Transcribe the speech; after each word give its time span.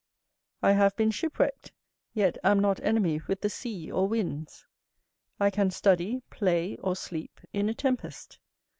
I 0.63 0.71
have 0.71 0.95
been 0.95 1.11
shipwrecked, 1.11 1.73
yet 2.11 2.39
am 2.43 2.59
not 2.59 2.81
enemy 2.81 3.21
with 3.27 3.41
the 3.41 3.51
sea 3.51 3.91
or 3.91 4.07
winds; 4.07 4.65
I 5.39 5.51
can 5.51 5.69
study, 5.69 6.23
play, 6.31 6.75
or 6.77 6.95
sleep, 6.95 7.39
in 7.53 7.69
a 7.69 7.75
tempest. 7.75 8.39